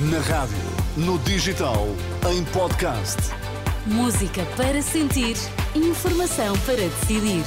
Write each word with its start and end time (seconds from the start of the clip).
Na 0.00 0.20
rádio, 0.20 0.56
no 0.96 1.18
digital, 1.18 1.88
em 2.30 2.44
podcast. 2.52 3.16
Música 3.84 4.46
para 4.56 4.80
sentir, 4.80 5.36
informação 5.74 6.56
para 6.60 6.76
decidir. 6.76 7.42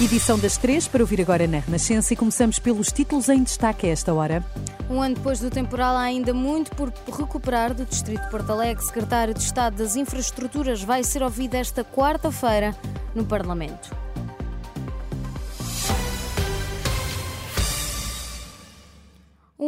Edição 0.00 0.38
das 0.38 0.56
três 0.56 0.88
para 0.88 1.02
ouvir 1.02 1.20
agora 1.20 1.46
na 1.46 1.58
Renascença 1.58 2.14
e 2.14 2.16
começamos 2.16 2.58
pelos 2.58 2.90
títulos 2.90 3.28
em 3.28 3.42
destaque 3.42 3.86
a 3.86 3.90
esta 3.90 4.14
hora. 4.14 4.42
Um 4.88 5.02
ano 5.02 5.16
depois 5.16 5.40
do 5.40 5.50
temporal, 5.50 5.98
há 5.98 6.04
ainda 6.04 6.32
muito 6.32 6.74
por 6.74 6.90
recuperar 7.14 7.74
do 7.74 7.84
Distrito 7.84 8.22
de 8.22 8.30
Porto 8.30 8.50
Alegre. 8.50 8.82
Secretário 8.82 9.34
de 9.34 9.40
Estado 9.40 9.76
das 9.76 9.94
Infraestruturas 9.94 10.82
vai 10.82 11.04
ser 11.04 11.22
ouvido 11.22 11.54
esta 11.54 11.84
quarta-feira 11.84 12.74
no 13.14 13.26
Parlamento. 13.26 14.03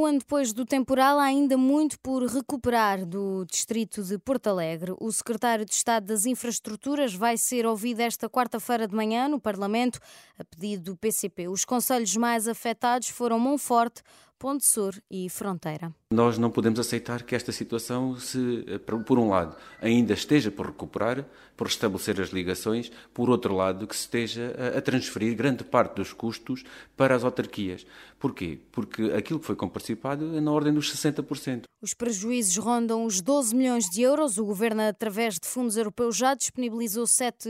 Ano 0.07 0.21
depois 0.21 0.53
do 0.53 0.65
temporal, 0.65 1.19
há 1.19 1.25
ainda 1.25 1.57
muito 1.59 1.99
por 2.01 2.25
recuperar 2.25 3.05
do 3.05 3.45
distrito 3.45 4.03
de 4.03 4.19
Porto 4.19 4.47
Alegre. 4.47 4.95
O 4.99 5.11
secretário 5.11 5.65
de 5.65 5.75
Estado 5.75 6.07
das 6.07 6.25
Infraestruturas 6.25 7.13
vai 7.13 7.37
ser 7.37 7.67
ouvido 7.67 8.01
esta 8.01 8.29
quarta-feira 8.29 8.87
de 8.87 8.95
manhã 8.95 9.29
no 9.29 9.41
Parlamento, 9.41 9.99
a 10.39 10.45
pedido 10.45 10.93
do 10.93 10.97
PCP. 10.97 11.49
Os 11.49 11.65
conselhos 11.65 12.17
mais 12.17 12.47
afetados 12.47 13.09
foram 13.09 13.39
Monforte, 13.39 14.03
Ponte 14.39 14.67
Sur 14.67 14.95
e 15.11 15.31
Fronteira. 15.31 15.95
Nós 16.13 16.37
não 16.37 16.51
podemos 16.51 16.79
aceitar 16.79 17.23
que 17.23 17.35
esta 17.35 17.53
situação, 17.53 18.17
se, 18.19 18.65
por 19.07 19.19
um 19.19 19.31
lado, 19.31 19.57
ainda 19.81 20.13
esteja 20.13 20.51
por 20.51 20.67
recuperar, 20.67 21.25
por 21.57 21.67
restabelecer 21.67 22.21
as 22.21 22.29
ligações, 22.29 22.93
por 23.15 23.31
outro 23.31 23.55
lado, 23.55 23.87
que 23.87 23.97
se 23.97 24.03
esteja 24.03 24.55
a 24.77 24.81
transferir 24.83 25.35
grande 25.35 25.65
parte 25.65 25.97
dos 25.97 26.13
custos 26.13 26.65
para 26.97 27.15
as 27.15 27.25
autarquias. 27.25 27.87
Porquê? 28.19 28.61
Porque 28.71 29.05
aquilo 29.13 29.41
que 29.41 29.47
foi 29.47 29.57
comparticipado 29.57 30.37
é 30.37 30.41
na 30.41 30.53
ordem 30.53 30.73
dos 30.73 30.93
60%. 30.93 31.63
Os 31.81 31.95
prejuízos 31.95 32.57
rondam 32.59 33.05
os 33.05 33.23
12 33.23 33.55
milhões 33.55 33.85
de 33.87 34.03
euros. 34.03 34.37
O 34.37 34.45
governo, 34.45 34.83
através 34.83 35.35
de 35.35 35.47
fundos 35.49 35.77
europeus, 35.77 36.17
já 36.17 36.35
disponibilizou 36.35 37.07
7 37.07 37.49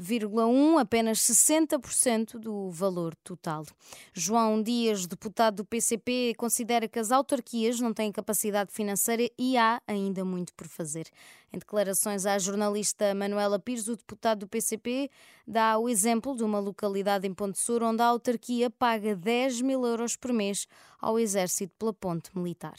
0,1, 0.00 0.80
apenas 0.80 1.18
60% 1.20 2.38
do 2.38 2.70
valor 2.70 3.14
total. 3.16 3.64
João 4.12 4.62
Dias, 4.62 5.06
deputado 5.06 5.56
do 5.56 5.64
PCP, 5.64 6.34
considera 6.36 6.88
que 6.88 6.98
as 6.98 7.12
autarquias 7.12 7.78
não 7.80 7.92
têm 7.92 8.10
capacidade 8.10 8.72
financeira 8.72 9.28
e 9.38 9.56
há 9.56 9.80
ainda 9.86 10.24
muito 10.24 10.54
por 10.54 10.66
fazer. 10.66 11.06
Em 11.52 11.58
declarações 11.58 12.24
à 12.24 12.38
jornalista 12.38 13.14
Manuela 13.14 13.58
Pires, 13.58 13.88
o 13.88 13.96
deputado 13.96 14.40
do 14.40 14.48
PCP 14.48 15.10
dá 15.46 15.78
o 15.78 15.88
exemplo 15.88 16.34
de 16.34 16.42
uma 16.42 16.58
localidade 16.58 17.26
em 17.26 17.34
Ponte 17.34 17.58
Sur 17.58 17.82
onde 17.82 18.02
a 18.02 18.06
autarquia 18.06 18.70
paga 18.70 19.14
10 19.14 19.60
mil 19.60 19.84
euros 19.86 20.16
por 20.16 20.32
mês 20.32 20.66
ao 21.00 21.18
Exército 21.18 21.74
pela 21.78 21.92
ponte 21.92 22.30
militar. 22.34 22.76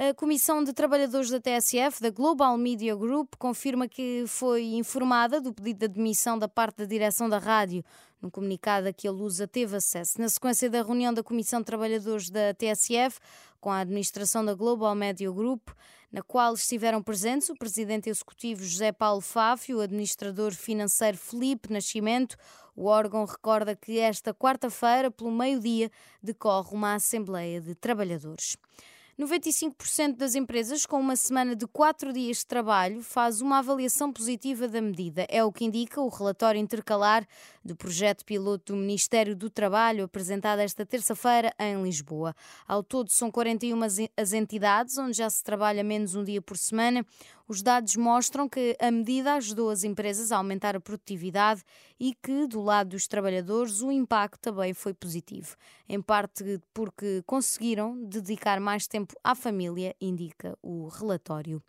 A 0.00 0.14
Comissão 0.14 0.62
de 0.62 0.72
Trabalhadores 0.72 1.28
da 1.28 1.40
TSF, 1.40 2.00
da 2.00 2.10
Global 2.10 2.56
Media 2.56 2.94
Group, 2.94 3.34
confirma 3.36 3.88
que 3.88 4.22
foi 4.28 4.62
informada 4.74 5.40
do 5.40 5.52
pedido 5.52 5.78
de 5.80 5.84
admissão 5.86 6.38
da 6.38 6.46
parte 6.46 6.76
da 6.76 6.84
direção 6.84 7.28
da 7.28 7.38
rádio, 7.38 7.84
num 8.22 8.30
comunicado 8.30 8.86
a 8.86 8.92
que 8.92 9.08
a 9.08 9.10
Lusa 9.10 9.48
teve 9.48 9.74
acesso. 9.74 10.20
Na 10.20 10.28
sequência 10.28 10.70
da 10.70 10.84
reunião 10.84 11.12
da 11.12 11.24
Comissão 11.24 11.58
de 11.58 11.66
Trabalhadores 11.66 12.30
da 12.30 12.54
TSF, 12.54 13.18
com 13.60 13.72
a 13.72 13.80
administração 13.80 14.44
da 14.44 14.54
Global 14.54 14.94
Media 14.94 15.32
Group, 15.32 15.68
na 16.12 16.22
qual 16.22 16.54
estiveram 16.54 17.02
presentes 17.02 17.48
o 17.48 17.56
presidente 17.56 18.08
executivo 18.08 18.62
José 18.62 18.92
Paulo 18.92 19.20
Fáfio, 19.20 19.78
o 19.78 19.80
administrador 19.80 20.54
financeiro 20.54 21.18
Felipe 21.18 21.72
Nascimento. 21.72 22.36
O 22.76 22.84
órgão 22.84 23.24
recorda 23.24 23.74
que 23.74 23.98
esta 23.98 24.32
quarta-feira, 24.32 25.10
pelo 25.10 25.32
meio-dia, 25.32 25.90
decorre 26.22 26.68
uma 26.70 26.94
Assembleia 26.94 27.60
de 27.60 27.74
Trabalhadores. 27.74 28.56
95% 29.18 30.16
das 30.16 30.36
empresas 30.36 30.86
com 30.86 31.00
uma 31.00 31.16
semana 31.16 31.56
de 31.56 31.66
quatro 31.66 32.12
dias 32.12 32.38
de 32.38 32.46
trabalho 32.46 33.02
faz 33.02 33.40
uma 33.40 33.58
avaliação 33.58 34.12
positiva 34.12 34.68
da 34.68 34.80
medida. 34.80 35.26
É 35.28 35.42
o 35.42 35.50
que 35.50 35.64
indica 35.64 36.00
o 36.00 36.08
relatório 36.08 36.60
intercalar 36.60 37.26
do 37.64 37.74
projeto 37.74 38.24
piloto 38.24 38.72
do 38.72 38.78
Ministério 38.78 39.34
do 39.34 39.50
Trabalho, 39.50 40.04
apresentado 40.04 40.60
esta 40.60 40.86
terça-feira 40.86 41.52
em 41.58 41.82
Lisboa. 41.82 42.32
Ao 42.66 42.80
todo, 42.80 43.10
são 43.10 43.28
41 43.28 43.76
as 44.16 44.32
entidades 44.32 44.96
onde 44.98 45.16
já 45.16 45.28
se 45.28 45.42
trabalha 45.42 45.82
menos 45.82 46.14
um 46.14 46.22
dia 46.22 46.40
por 46.40 46.56
semana. 46.56 47.04
Os 47.48 47.62
dados 47.62 47.96
mostram 47.96 48.46
que 48.46 48.76
a 48.78 48.90
medida 48.90 49.32
ajudou 49.32 49.70
as 49.70 49.82
empresas 49.82 50.30
a 50.30 50.36
aumentar 50.36 50.76
a 50.76 50.80
produtividade 50.80 51.62
e 51.98 52.14
que, 52.22 52.46
do 52.46 52.60
lado 52.60 52.90
dos 52.90 53.08
trabalhadores, 53.08 53.80
o 53.80 53.90
impacto 53.90 54.38
também 54.38 54.74
foi 54.74 54.92
positivo. 54.92 55.56
Em 55.88 56.02
parte 56.02 56.60
porque 56.74 57.22
conseguiram 57.24 58.04
dedicar 58.04 58.60
mais 58.60 58.86
tempo 58.86 59.14
à 59.24 59.34
família, 59.34 59.96
indica 59.98 60.58
o 60.62 60.88
relatório. 60.88 61.62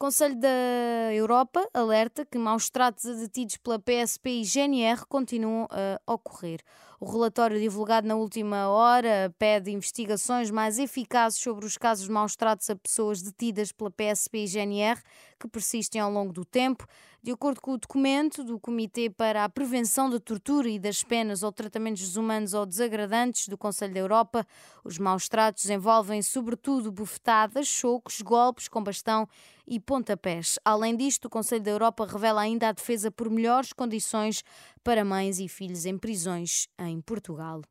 Conselho 0.00 0.36
da 0.36 1.12
Europa 1.12 1.68
alerta 1.74 2.24
que 2.24 2.38
maus 2.38 2.70
tratos 2.70 3.04
a 3.04 3.14
detidos 3.14 3.56
pela 3.56 3.80
PSP 3.80 4.30
e 4.30 4.44
GNR 4.44 5.04
continuam 5.08 5.66
a 5.72 6.12
ocorrer. 6.12 6.60
O 7.00 7.10
relatório 7.10 7.58
divulgado 7.58 8.06
na 8.06 8.14
última 8.14 8.68
hora 8.68 9.34
pede 9.40 9.72
investigações 9.72 10.52
mais 10.52 10.78
eficazes 10.78 11.40
sobre 11.40 11.66
os 11.66 11.76
casos 11.76 12.06
de 12.06 12.12
maus 12.12 12.36
tratos 12.36 12.70
a 12.70 12.76
pessoas 12.76 13.22
detidas 13.22 13.72
pela 13.72 13.90
PSP 13.90 14.44
e 14.44 14.46
GNR 14.46 15.00
que 15.38 15.48
persistem 15.48 16.00
ao 16.00 16.10
longo 16.10 16.32
do 16.32 16.44
tempo. 16.44 16.86
De 17.22 17.32
acordo 17.32 17.60
com 17.60 17.72
o 17.72 17.78
documento 17.78 18.44
do 18.44 18.58
Comitê 18.58 19.10
para 19.10 19.44
a 19.44 19.48
Prevenção 19.48 20.08
da 20.08 20.18
Tortura 20.18 20.68
e 20.68 20.78
das 20.78 21.02
Penas 21.02 21.42
ou 21.42 21.52
Tratamentos 21.52 22.02
Desumanos 22.02 22.54
ou 22.54 22.64
Desagradantes 22.64 23.48
do 23.48 23.58
Conselho 23.58 23.94
da 23.94 24.00
Europa, 24.00 24.46
os 24.84 24.98
maus 24.98 25.28
tratos 25.28 25.68
envolvem 25.68 26.22
sobretudo 26.22 26.92
bufetadas, 26.92 27.66
chocos, 27.66 28.20
golpes 28.22 28.68
com 28.68 28.82
bastão 28.82 29.28
e 29.66 29.78
pontapés. 29.78 30.58
Além 30.64 30.96
disto, 30.96 31.26
o 31.26 31.30
Conselho 31.30 31.62
da 31.62 31.70
Europa 31.70 32.06
revela 32.06 32.40
ainda 32.40 32.68
a 32.68 32.72
defesa 32.72 33.10
por 33.10 33.28
melhores 33.28 33.72
condições 33.72 34.42
para 34.82 35.04
mães 35.04 35.38
e 35.38 35.48
filhos 35.48 35.86
em 35.86 35.98
prisões 35.98 36.68
em 36.78 37.00
Portugal. 37.00 37.62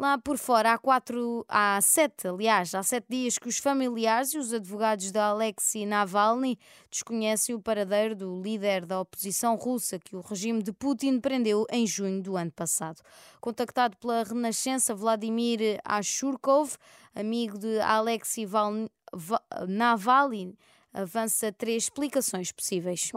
Lá 0.00 0.16
por 0.16 0.38
fora, 0.38 0.72
há 0.72 0.78
quatro, 0.78 1.44
há 1.46 1.78
sete, 1.82 2.26
aliás, 2.26 2.74
há 2.74 2.82
sete 2.82 3.04
dias 3.10 3.36
que 3.36 3.50
os 3.50 3.58
familiares 3.58 4.32
e 4.32 4.38
os 4.38 4.50
advogados 4.50 5.12
de 5.12 5.18
Alexei 5.18 5.84
Navalny 5.84 6.58
desconhecem 6.90 7.54
o 7.54 7.60
paradeiro 7.60 8.16
do 8.16 8.40
líder 8.40 8.86
da 8.86 8.98
oposição 8.98 9.56
russa 9.56 9.98
que 9.98 10.16
o 10.16 10.22
regime 10.22 10.62
de 10.62 10.72
Putin 10.72 11.20
prendeu 11.20 11.66
em 11.70 11.86
junho 11.86 12.22
do 12.22 12.34
ano 12.34 12.50
passado. 12.50 13.02
Contactado 13.42 13.94
pela 13.98 14.24
Renascença, 14.24 14.94
Vladimir 14.94 15.78
Ashurkov, 15.84 16.78
amigo 17.14 17.58
de 17.58 17.78
Alexei 17.80 18.48
Navalny, 19.68 20.56
avança 20.92 21.52
três 21.52 21.84
explicações 21.84 22.52
possíveis. 22.52 23.10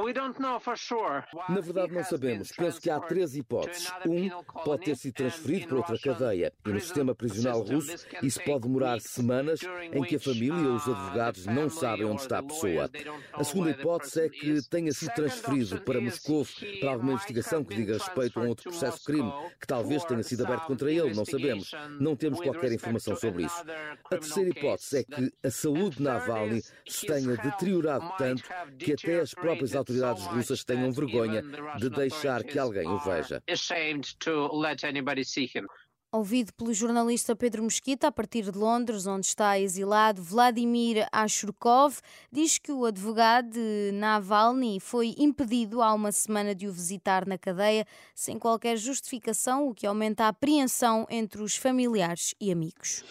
Na 1.50 1.62
verdade, 1.62 1.94
não 1.94 2.04
sabemos. 2.04 2.52
Penso 2.52 2.80
que 2.80 2.90
há 2.90 3.00
três 3.00 3.36
hipóteses. 3.36 3.92
Um, 4.08 4.30
pode 4.64 4.86
ter 4.86 4.96
sido 4.96 5.14
transferido 5.14 5.68
para 5.68 5.78
outra 5.78 6.00
cadeia. 6.00 6.54
E 6.66 6.70
no 6.70 6.80
sistema 6.80 7.16
prisional 7.16 7.62
russo, 7.62 8.06
isso 8.22 8.44
pode 8.44 8.62
demorar 8.62 9.00
semanas 9.02 9.60
em 9.92 10.04
que 10.04 10.16
a 10.16 10.20
família 10.20 10.70
ou 10.70 10.76
os 10.76 10.88
advogados 10.88 11.46
não 11.46 11.70
sabem 11.70 12.06
onde 12.06 12.22
está 12.22 12.40
a 12.40 12.44
pessoa. 12.44 12.90
A 13.34 13.44
segunda 13.44 13.72
hipótese 13.72 14.22
é 14.22 14.30
que 14.30 14.62
tenha 14.70 14.92
sido 14.92 15.14
transferido 15.14 15.82
para 15.82 16.00
Moscou 16.00 16.46
para 16.80 16.92
alguma 16.92 17.14
investigação 17.14 17.64
que 17.64 17.76
diga 17.76 17.94
respeito 17.94 18.40
a 18.40 18.44
um 18.44 18.48
outro 18.50 18.70
processo 18.70 19.00
de 19.00 19.06
crime 19.06 19.32
que 19.60 19.68
talvez 19.68 20.04
tenha 20.04 20.24
sido 20.24 20.46
aberto 20.46 20.66
contra 20.66 20.92
ele. 20.92 21.14
Não 21.14 21.26
sabemos. 21.26 21.72
Não 22.00 22.16
temos 22.16 22.40
qualquer 22.40 22.72
informação 22.72 23.16
sobre 23.16 23.46
isso. 23.46 23.64
A 24.06 24.18
terceira 24.18 24.50
hipótese 24.50 24.98
é 25.00 25.04
que 25.04 25.34
a 25.44 25.52
saúde 25.52 25.98
de 25.98 26.04
Navalny 26.04 26.62
se 26.88 27.06
tenha 27.06 27.36
deteriorado 27.36 27.63
deteriorado 27.64 28.14
tanto 28.18 28.44
que 28.78 28.94
até 28.94 29.20
as 29.20 29.34
próprias 29.34 29.76
autoridades 29.76 30.26
russas 30.26 30.64
tenham 30.64 30.92
vergonha 30.92 31.42
de 31.78 31.90
deixar 31.90 32.44
que 32.44 32.60
alguém 32.60 32.88
o 32.88 33.00
veja. 33.00 33.42
Ouvido 36.12 36.54
pelo 36.54 36.72
jornalista 36.72 37.36
Pedro 37.36 37.64
Mesquita, 37.64 38.06
a 38.08 38.12
partir 38.12 38.44
de 38.44 38.56
Londres, 38.56 39.08
onde 39.08 39.26
está 39.26 39.60
exilado, 39.60 40.22
Vladimir 40.22 41.08
Ashurkov 41.12 42.00
diz 42.32 42.60
que 42.60 42.72
o 42.72 42.86
advogado 42.86 43.50
de 43.50 43.90
Navalny 43.94 44.80
foi 44.80 45.16
impedido 45.18 45.82
há 45.82 45.92
uma 45.92 46.12
semana 46.12 46.54
de 46.54 46.68
o 46.68 46.72
visitar 46.72 47.26
na 47.26 47.36
cadeia, 47.36 47.88
sem 48.14 48.38
qualquer 48.38 48.78
justificação, 48.78 49.68
o 49.68 49.74
que 49.74 49.88
aumenta 49.88 50.26
a 50.26 50.28
apreensão 50.28 51.08
entre 51.10 51.42
os 51.42 51.56
familiares 51.56 52.36
e 52.40 52.52
amigos. 52.52 53.04